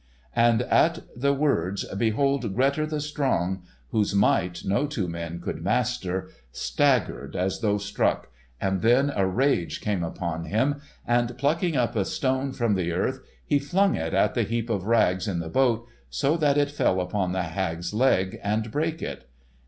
And 0.35 0.63
at 0.63 1.01
the 1.15 1.31
words 1.31 1.85
behold, 1.95 2.55
Grettir 2.55 2.87
the 2.87 2.99
Strong, 2.99 3.61
whose 3.91 4.15
might 4.15 4.65
no 4.65 4.87
two 4.87 5.07
men 5.07 5.39
could 5.39 5.61
master, 5.61 6.29
staggered 6.51 7.35
as 7.35 7.59
though 7.59 7.77
struck, 7.77 8.29
and 8.59 8.81
then 8.81 9.13
a 9.15 9.27
rage 9.27 9.79
came 9.79 10.03
upon 10.03 10.45
him, 10.45 10.81
and 11.05 11.37
plucking 11.37 11.77
up 11.77 11.95
a 11.95 12.03
stone 12.05 12.51
from 12.51 12.73
the 12.73 12.91
earth, 12.91 13.19
he 13.45 13.59
flung 13.59 13.93
it 13.95 14.15
at 14.15 14.33
the 14.33 14.41
heap 14.41 14.71
of 14.71 14.87
rags 14.87 15.27
in 15.27 15.37
the 15.37 15.49
boat, 15.49 15.87
so 16.09 16.35
that 16.35 16.57
it 16.57 16.71
fell 16.71 16.99
upon 16.99 17.31
the 17.31 17.43
hag's 17.43 17.93
leg 17.93 18.39
and 18.43 18.71
brake 18.71 19.03
it. 19.03 19.29